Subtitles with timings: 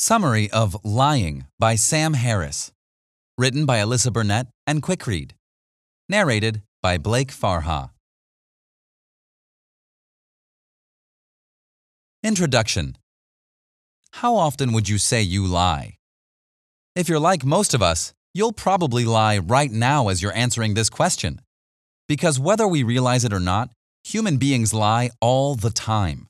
[0.00, 2.70] Summary of Lying by Sam Harris.
[3.36, 5.32] Written by Alyssa Burnett and Quickread.
[6.08, 7.90] Narrated by Blake Farha.
[12.22, 12.96] Introduction
[14.12, 15.96] How often would you say you lie?
[16.94, 20.88] If you're like most of us, you'll probably lie right now as you're answering this
[20.88, 21.40] question.
[22.06, 23.70] Because whether we realize it or not,
[24.04, 26.28] human beings lie all the time.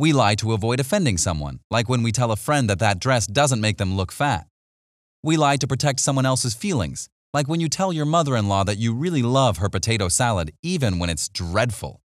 [0.00, 3.26] We lie to avoid offending someone, like when we tell a friend that that dress
[3.26, 4.46] doesn't make them look fat.
[5.22, 8.64] We lie to protect someone else's feelings, like when you tell your mother in law
[8.64, 12.00] that you really love her potato salad, even when it's dreadful.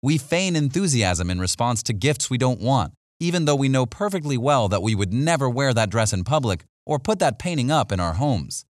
[0.00, 4.38] We feign enthusiasm in response to gifts we don't want, even though we know perfectly
[4.38, 7.92] well that we would never wear that dress in public or put that painting up
[7.92, 8.64] in our homes.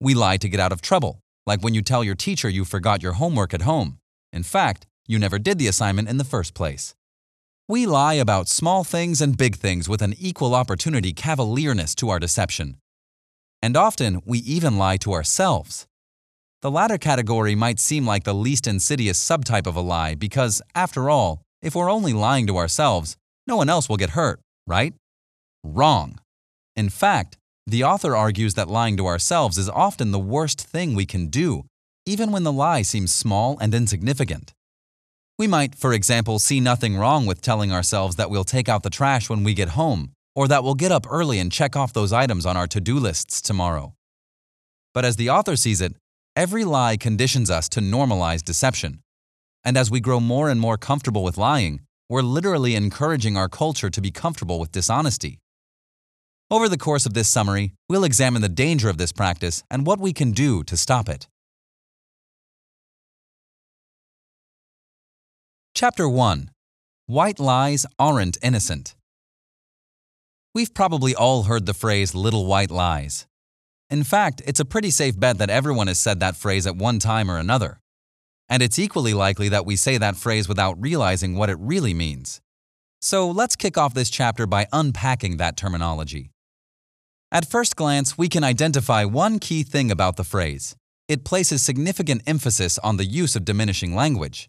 [0.00, 3.02] We lie to get out of trouble, like when you tell your teacher you forgot
[3.02, 3.98] your homework at home.
[4.32, 6.94] In fact, you never did the assignment in the first place.
[7.66, 12.18] We lie about small things and big things with an equal opportunity cavalierness to our
[12.18, 12.76] deception.
[13.62, 15.86] And often, we even lie to ourselves.
[16.60, 21.08] The latter category might seem like the least insidious subtype of a lie because, after
[21.08, 23.16] all, if we're only lying to ourselves,
[23.46, 24.92] no one else will get hurt, right?
[25.62, 26.18] Wrong.
[26.76, 31.06] In fact, the author argues that lying to ourselves is often the worst thing we
[31.06, 31.64] can do,
[32.04, 34.52] even when the lie seems small and insignificant.
[35.36, 38.90] We might, for example, see nothing wrong with telling ourselves that we'll take out the
[38.90, 42.12] trash when we get home, or that we'll get up early and check off those
[42.12, 43.94] items on our to do lists tomorrow.
[44.92, 45.96] But as the author sees it,
[46.36, 49.00] every lie conditions us to normalize deception.
[49.64, 53.90] And as we grow more and more comfortable with lying, we're literally encouraging our culture
[53.90, 55.40] to be comfortable with dishonesty.
[56.48, 59.98] Over the course of this summary, we'll examine the danger of this practice and what
[59.98, 61.26] we can do to stop it.
[65.76, 66.52] Chapter 1
[67.06, 68.94] White Lies Aren't Innocent.
[70.54, 73.26] We've probably all heard the phrase little white lies.
[73.90, 77.00] In fact, it's a pretty safe bet that everyone has said that phrase at one
[77.00, 77.80] time or another.
[78.48, 82.40] And it's equally likely that we say that phrase without realizing what it really means.
[83.02, 86.30] So let's kick off this chapter by unpacking that terminology.
[87.32, 90.76] At first glance, we can identify one key thing about the phrase
[91.08, 94.48] it places significant emphasis on the use of diminishing language.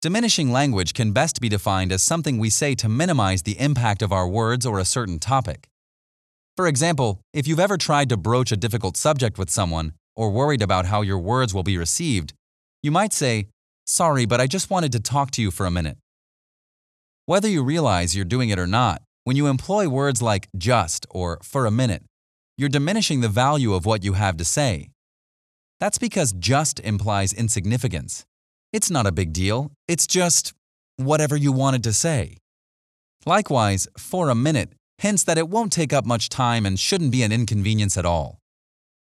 [0.00, 4.12] Diminishing language can best be defined as something we say to minimize the impact of
[4.12, 5.68] our words or a certain topic.
[6.56, 10.62] For example, if you've ever tried to broach a difficult subject with someone or worried
[10.62, 12.32] about how your words will be received,
[12.80, 13.48] you might say,
[13.86, 15.96] Sorry, but I just wanted to talk to you for a minute.
[17.26, 21.40] Whether you realize you're doing it or not, when you employ words like just or
[21.42, 22.04] for a minute,
[22.56, 24.90] you're diminishing the value of what you have to say.
[25.80, 28.24] That's because just implies insignificance.
[28.72, 30.52] It's not a big deal, it's just
[30.96, 32.36] whatever you wanted to say.
[33.24, 37.22] Likewise, for a minute hints that it won't take up much time and shouldn't be
[37.22, 38.38] an inconvenience at all.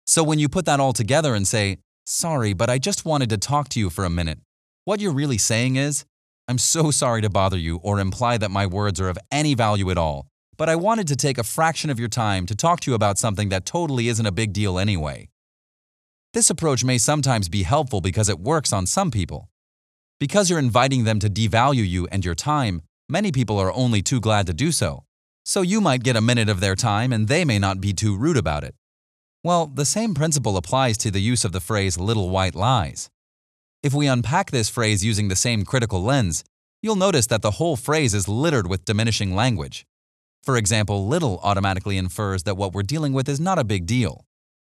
[0.06, 1.78] So when you put that all together and say,
[2.08, 4.38] Sorry, but I just wanted to talk to you for a minute,
[4.84, 6.04] what you're really saying is,
[6.46, 9.90] I'm so sorry to bother you or imply that my words are of any value
[9.90, 12.92] at all, but I wanted to take a fraction of your time to talk to
[12.92, 15.28] you about something that totally isn't a big deal anyway.
[16.34, 19.48] This approach may sometimes be helpful because it works on some people.
[20.18, 24.18] Because you're inviting them to devalue you and your time, many people are only too
[24.18, 25.04] glad to do so.
[25.44, 28.16] So you might get a minute of their time and they may not be too
[28.16, 28.74] rude about it.
[29.44, 33.10] Well, the same principle applies to the use of the phrase little white lies.
[33.82, 36.42] If we unpack this phrase using the same critical lens,
[36.82, 39.86] you'll notice that the whole phrase is littered with diminishing language.
[40.42, 44.24] For example, little automatically infers that what we're dealing with is not a big deal.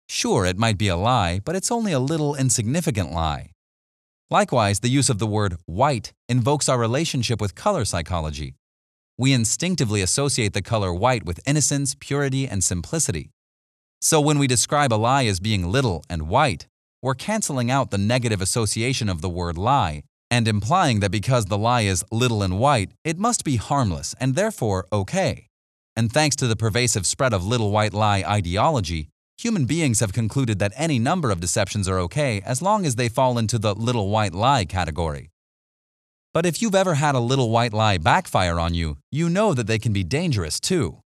[0.09, 3.51] Sure, it might be a lie, but it's only a little insignificant lie.
[4.31, 8.55] Likewise, the use of the word white invokes our relationship with color psychology.
[9.19, 13.31] We instinctively associate the color white with innocence, purity, and simplicity.
[14.00, 16.66] So when we describe a lie as being little and white,
[17.03, 21.59] we're canceling out the negative association of the word lie and implying that because the
[21.59, 25.47] lie is little and white, it must be harmless and therefore okay.
[25.95, 29.10] And thanks to the pervasive spread of little white lie ideology,
[29.42, 33.09] Human beings have concluded that any number of deceptions are okay as long as they
[33.09, 35.30] fall into the little white lie category.
[36.33, 39.66] But if you've ever had a little white lie backfire on you, you know that
[39.66, 41.00] they can be dangerous too.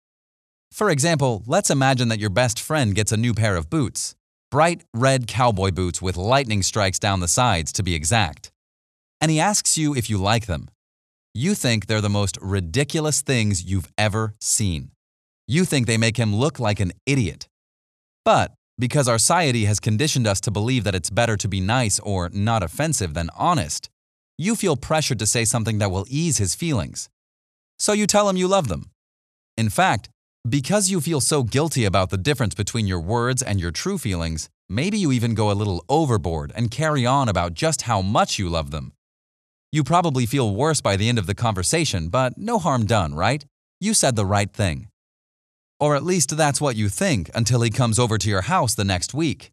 [0.72, 4.16] For example, let's imagine that your best friend gets a new pair of boots
[4.50, 8.52] bright red cowboy boots with lightning strikes down the sides, to be exact.
[9.22, 10.70] And he asks you if you like them.
[11.36, 14.90] You think they're the most ridiculous things you've ever seen.
[15.48, 17.48] You think they make him look like an idiot.
[18.26, 22.00] But because our society has conditioned us to believe that it's better to be nice
[22.00, 23.90] or not offensive than honest,
[24.38, 27.10] you feel pressured to say something that will ease his feelings.
[27.78, 28.90] So you tell him you love them.
[29.58, 30.10] In fact,
[30.48, 34.50] Because you feel so guilty about the difference between your words and your true feelings,
[34.68, 38.50] maybe you even go a little overboard and carry on about just how much you
[38.50, 38.92] love them.
[39.72, 43.46] You probably feel worse by the end of the conversation, but no harm done, right?
[43.80, 44.90] You said the right thing.
[45.84, 48.86] Or at least that's what you think until he comes over to your house the
[48.86, 49.52] next week.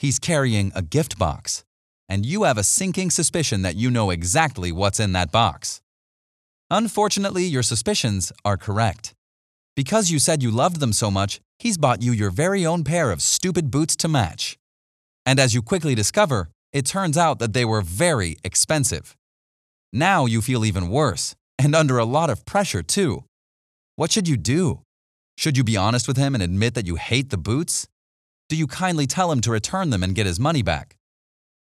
[0.00, 1.62] He's carrying a gift box,
[2.08, 5.80] and you have a sinking suspicion that you know exactly what's in that box.
[6.72, 9.14] Unfortunately, your suspicions are correct.
[9.76, 13.12] Because you said you loved them so much, he's bought you your very own pair
[13.12, 14.58] of stupid boots to match.
[15.24, 19.16] And as you quickly discover, it turns out that they were very expensive.
[19.92, 23.22] Now you feel even worse, and under a lot of pressure too.
[23.94, 24.80] What should you do?
[25.40, 27.88] Should you be honest with him and admit that you hate the boots?
[28.50, 30.98] Do you kindly tell him to return them and get his money back?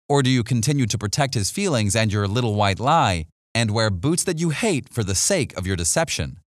[0.09, 3.89] Or do you continue to protect his feelings and your little white lie and wear
[3.89, 6.41] boots that you hate for the sake of your deception?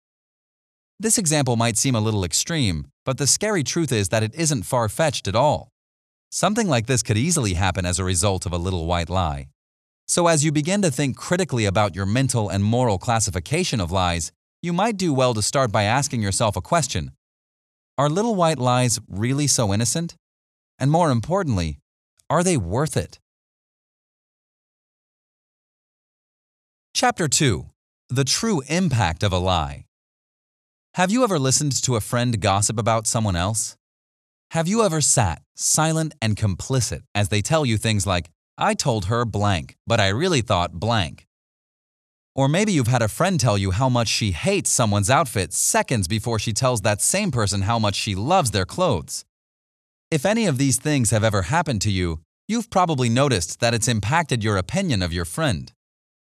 [0.99, 4.63] This example might seem a little extreme, but the scary truth is that it isn't
[4.63, 5.69] far fetched at all.
[6.31, 9.49] Something like this could easily happen as a result of a little white lie.
[10.07, 14.31] So, as you begin to think critically about your mental and moral classification of lies,
[14.61, 17.11] you might do well to start by asking yourself a question
[17.97, 20.15] Are little white lies really so innocent?
[20.77, 21.79] And more importantly,
[22.29, 23.19] are they worth it?
[26.93, 27.65] Chapter 2
[28.09, 29.85] The True Impact of a Lie.
[30.95, 33.77] Have you ever listened to a friend gossip about someone else?
[34.51, 39.05] Have you ever sat, silent and complicit, as they tell you things like, I told
[39.05, 41.25] her blank, but I really thought blank?
[42.33, 46.07] Or maybe you've had a friend tell you how much she hates someone's outfit seconds
[46.07, 49.25] before she tells that same person how much she loves their clothes.
[50.09, 53.87] If any of these things have ever happened to you, you've probably noticed that it's
[53.87, 55.71] impacted your opinion of your friend.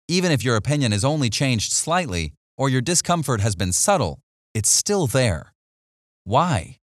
[0.08, 4.20] Even if your opinion has only changed slightly, or your discomfort has been subtle,
[4.54, 5.54] it's still there.
[6.24, 6.78] Why?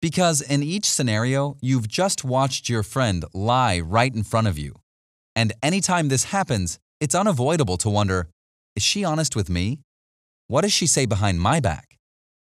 [0.00, 4.76] Because in each scenario, you've just watched your friend lie right in front of you.
[5.34, 8.28] And anytime this happens, it's unavoidable to wonder
[8.76, 9.80] is she honest with me?
[10.46, 11.98] What does she say behind my back?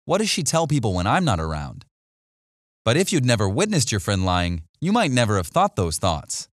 [0.04, 1.84] What does she tell people when I'm not around?
[2.84, 6.48] But if you'd never witnessed your friend lying, you might never have thought those thoughts.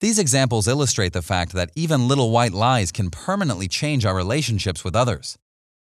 [0.00, 4.84] These examples illustrate the fact that even little white lies can permanently change our relationships
[4.84, 5.36] with others.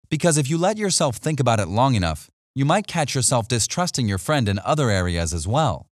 [0.10, 4.08] Because if you let yourself think about it long enough, you might catch yourself distrusting
[4.08, 5.88] your friend in other areas as well.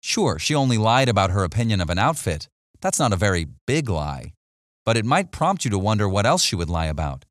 [0.00, 2.48] Sure, she only lied about her opinion of an outfit.
[2.80, 4.32] That's not a very big lie.
[4.84, 7.24] But it might prompt you to wonder what else she would lie about.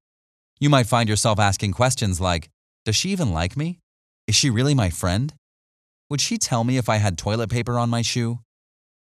[0.59, 2.49] You might find yourself asking questions like
[2.85, 3.79] Does she even like me?
[4.27, 5.33] Is she really my friend?
[6.09, 8.39] Would she tell me if I had toilet paper on my shoe?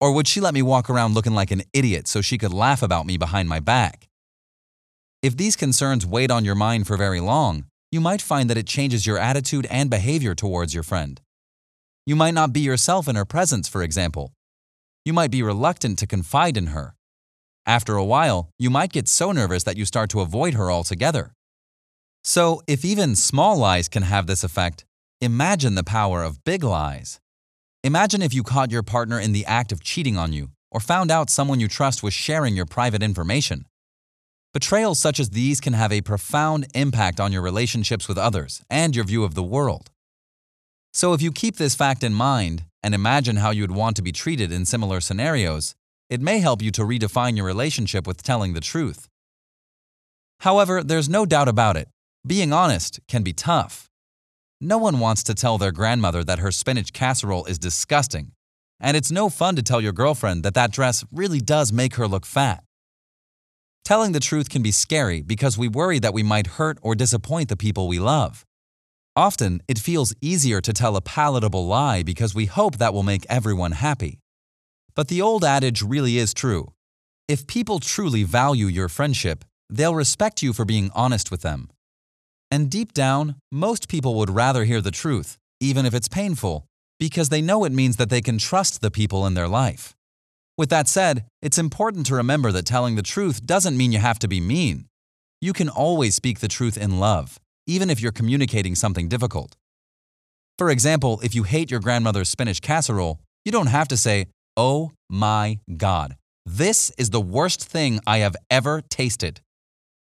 [0.00, 2.82] Or would she let me walk around looking like an idiot so she could laugh
[2.82, 4.08] about me behind my back?
[5.22, 8.66] If these concerns weighed on your mind for very long, you might find that it
[8.66, 11.20] changes your attitude and behavior towards your friend.
[12.04, 14.32] You might not be yourself in her presence, for example.
[15.04, 16.94] You might be reluctant to confide in her.
[17.66, 21.34] After a while, you might get so nervous that you start to avoid her altogether.
[22.22, 24.86] So, if even small lies can have this effect,
[25.20, 27.20] imagine the power of big lies.
[27.82, 31.10] Imagine if you caught your partner in the act of cheating on you or found
[31.10, 33.66] out someone you trust was sharing your private information.
[34.54, 38.96] Betrayals such as these can have a profound impact on your relationships with others and
[38.96, 39.90] your view of the world.
[40.94, 44.12] So, if you keep this fact in mind and imagine how you'd want to be
[44.12, 45.74] treated in similar scenarios,
[46.10, 49.08] it may help you to redefine your relationship with telling the truth.
[50.40, 51.88] However, there's no doubt about it
[52.26, 53.90] being honest can be tough.
[54.60, 58.32] No one wants to tell their grandmother that her spinach casserole is disgusting,
[58.80, 62.08] and it's no fun to tell your girlfriend that that dress really does make her
[62.08, 62.64] look fat.
[63.84, 67.50] Telling the truth can be scary because we worry that we might hurt or disappoint
[67.50, 68.44] the people we love.
[69.16, 73.24] Often, it feels easier to tell a palatable lie because we hope that will make
[73.28, 74.18] everyone happy.
[74.96, 76.72] But the old adage really is true.
[77.28, 81.70] If people truly value your friendship, they'll respect you for being honest with them.
[82.50, 86.66] And deep down, most people would rather hear the truth, even if it's painful,
[86.98, 89.94] because they know it means that they can trust the people in their life.
[90.58, 94.18] With that said, it's important to remember that telling the truth doesn't mean you have
[94.20, 94.86] to be mean.
[95.40, 99.56] You can always speak the truth in love, even if you're communicating something difficult.
[100.58, 104.92] For example, if you hate your grandmother's spinach casserole, you don't have to say, Oh
[105.10, 106.16] my God,
[106.46, 109.40] this is the worst thing I have ever tasted.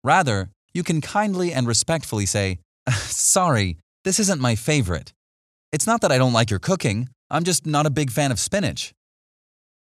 [0.02, 2.58] Rather, you can kindly and respectfully say,
[2.90, 5.12] Sorry, this isn't my favorite.
[5.72, 8.40] It's not that I don't like your cooking, I'm just not a big fan of
[8.40, 8.94] spinach.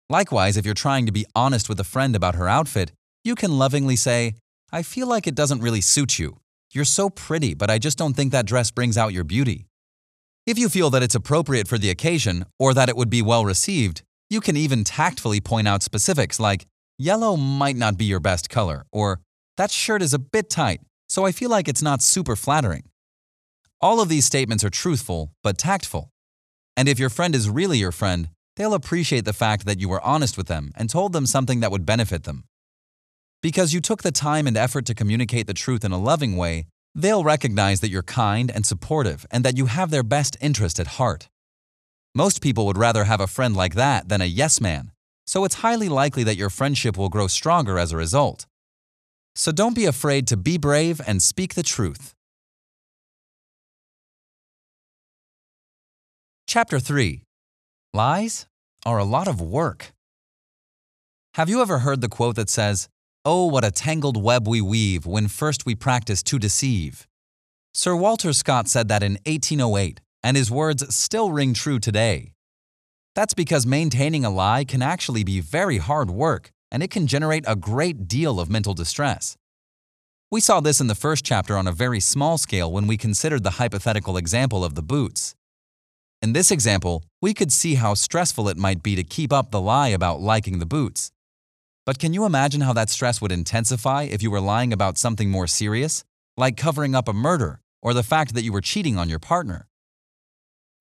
[0.09, 2.91] Likewise, if you're trying to be honest with a friend about her outfit,
[3.23, 4.35] you can lovingly say,
[4.71, 6.37] I feel like it doesn't really suit you.
[6.71, 9.67] You're so pretty, but I just don't think that dress brings out your beauty.
[10.45, 13.45] If you feel that it's appropriate for the occasion or that it would be well
[13.45, 16.65] received, you can even tactfully point out specifics like,
[16.97, 19.21] yellow might not be your best color, or
[19.55, 22.83] that shirt is a bit tight, so I feel like it's not super flattering.
[23.79, 26.09] All of these statements are truthful, but tactful.
[26.75, 30.01] And if your friend is really your friend, they'll appreciate the fact that you were
[30.01, 32.43] honest with them and told them something that would benefit them.
[33.47, 36.65] Because you took the time and effort to communicate the truth in a loving way,
[36.93, 40.97] they'll recognize that you're kind and supportive and that you have their best interest at
[40.99, 41.29] heart.
[42.13, 44.91] Most people would rather have a friend like that than a yes man,
[45.25, 48.45] so it's highly likely that your friendship will grow stronger as a result.
[49.33, 52.13] So don't be afraid to be brave and speak the truth.
[56.47, 57.21] Chapter 3
[57.93, 58.45] Lies
[58.85, 59.93] are a lot of work.
[61.35, 62.89] Have you ever heard the quote that says,
[63.29, 67.05] Oh, what a tangled web we weave when first we practice to deceive?
[67.73, 72.31] Sir Walter Scott said that in 1808, and his words still ring true today.
[73.15, 77.43] That's because maintaining a lie can actually be very hard work and it can generate
[77.45, 79.35] a great deal of mental distress.
[80.31, 83.43] We saw this in the first chapter on a very small scale when we considered
[83.43, 85.35] the hypothetical example of the boots.
[86.21, 89.59] In this example, we could see how stressful it might be to keep up the
[89.59, 91.11] lie about liking the boots.
[91.87, 95.29] But can you imagine how that stress would intensify if you were lying about something
[95.29, 96.03] more serious,
[96.35, 99.69] like covering up a murder or the fact that you were cheating on your partner?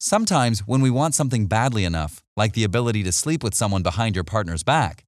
[0.00, 4.16] Sometimes, when we want something badly enough, like the ability to sleep with someone behind
[4.16, 5.04] your partner's back,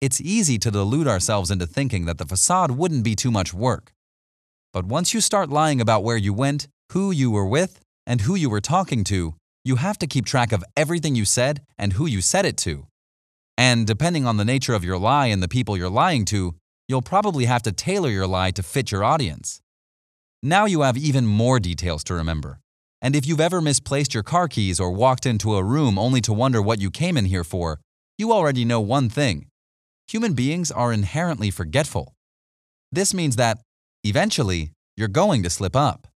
[0.00, 3.92] it's easy to delude ourselves into thinking that the facade wouldn't be too much work.
[4.72, 8.34] But once you start lying about where you went, who you were with, and who
[8.34, 9.34] you were talking to,
[9.66, 12.86] you have to keep track of everything you said and who you said it to.
[13.56, 16.54] And depending on the nature of your lie and the people you're lying to,
[16.88, 19.60] you'll probably have to tailor your lie to fit your audience.
[20.42, 22.58] Now you have even more details to remember.
[23.00, 26.32] And if you've ever misplaced your car keys or walked into a room only to
[26.32, 27.80] wonder what you came in here for,
[28.18, 29.46] you already know one thing
[30.08, 32.12] human beings are inherently forgetful.
[32.90, 33.60] This means that,
[34.04, 36.06] eventually, you're going to slip up.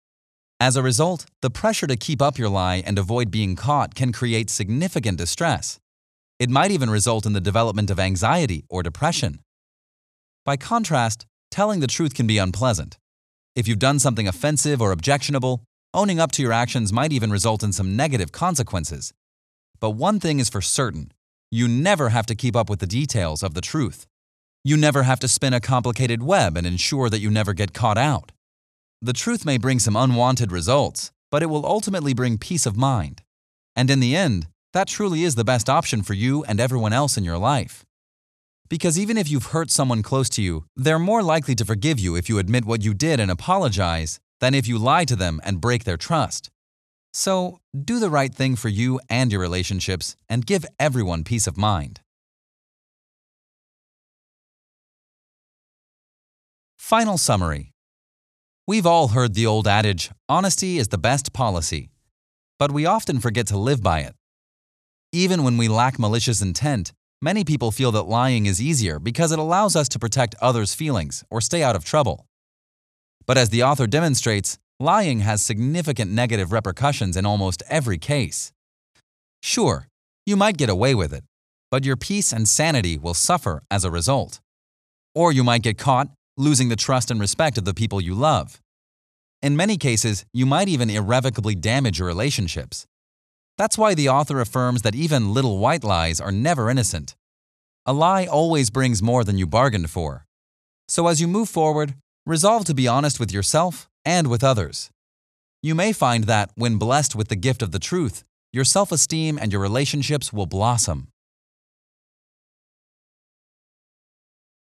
[0.60, 4.12] As a result, the pressure to keep up your lie and avoid being caught can
[4.12, 5.78] create significant distress.
[6.38, 9.40] It might even result in the development of anxiety or depression.
[10.44, 12.98] By contrast, telling the truth can be unpleasant.
[13.54, 15.64] If you've done something offensive or objectionable,
[15.94, 19.14] owning up to your actions might even result in some negative consequences.
[19.80, 21.10] But one thing is for certain
[21.50, 24.06] you never have to keep up with the details of the truth.
[24.62, 27.96] You never have to spin a complicated web and ensure that you never get caught
[27.96, 28.32] out.
[29.00, 33.22] The truth may bring some unwanted results, but it will ultimately bring peace of mind.
[33.74, 37.16] And in the end, that truly is the best option for you and everyone else
[37.16, 37.82] in your life.
[38.68, 42.14] Because even if you've hurt someone close to you, they're more likely to forgive you
[42.14, 45.62] if you admit what you did and apologize than if you lie to them and
[45.62, 46.50] break their trust.
[47.14, 51.56] So, do the right thing for you and your relationships and give everyone peace of
[51.56, 52.00] mind.
[56.76, 57.72] Final summary
[58.66, 61.88] We've all heard the old adage, honesty is the best policy,
[62.58, 64.14] but we often forget to live by it.
[65.16, 66.92] Even when we lack malicious intent,
[67.22, 71.24] many people feel that lying is easier because it allows us to protect others' feelings
[71.30, 72.26] or stay out of trouble.
[73.24, 78.52] But as the author demonstrates, lying has significant negative repercussions in almost every case.
[79.42, 79.88] Sure,
[80.26, 81.24] you might get away with it,
[81.70, 84.40] but your peace and sanity will suffer as a result.
[85.14, 88.60] Or you might get caught, losing the trust and respect of the people you love.
[89.40, 92.86] In many cases, you might even irrevocably damage your relationships.
[93.58, 97.16] That's why the author affirms that even little white lies are never innocent.
[97.86, 100.26] A lie always brings more than you bargained for.
[100.88, 101.94] So as you move forward,
[102.26, 104.90] resolve to be honest with yourself and with others.
[105.62, 109.38] You may find that, when blessed with the gift of the truth, your self esteem
[109.40, 111.08] and your relationships will blossom.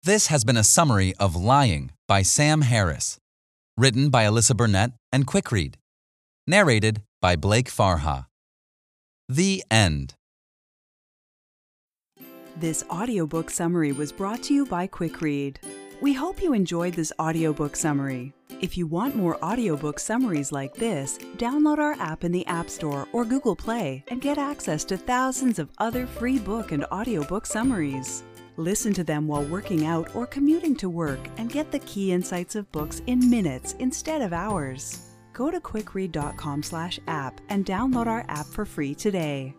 [0.04, 3.20] This has been a summary of Lying by Sam Harris,
[3.76, 5.76] written by Alyssa Burnett and Quickread,
[6.48, 8.28] narrated by Blake Farha.
[9.30, 10.14] The End.
[12.58, 15.58] This audiobook summary was brought to you by Quickread.
[16.00, 18.34] We hope you enjoyed this audiobook summary.
[18.62, 23.08] If you want more audiobook summaries like this, download our app in the App Store
[23.14, 28.22] or Google Play and get access to thousands of other free book and audiobook summaries.
[28.58, 32.54] Listen to them while working out or commuting to work and get the key insights
[32.54, 35.15] of books in minutes instead of hours.
[35.36, 39.54] Go to quickread.com/app and download our app for free today.